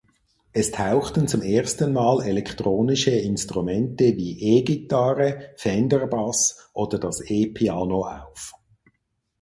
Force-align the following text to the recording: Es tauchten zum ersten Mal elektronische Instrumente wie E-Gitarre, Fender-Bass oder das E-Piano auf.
Es 0.51 0.71
tauchten 0.71 1.27
zum 1.27 1.43
ersten 1.43 1.93
Mal 1.93 2.23
elektronische 2.23 3.11
Instrumente 3.11 4.17
wie 4.17 4.57
E-Gitarre, 4.57 5.51
Fender-Bass 5.57 6.71
oder 6.73 6.97
das 6.97 7.21
E-Piano 7.29 8.05
auf. 8.07 8.55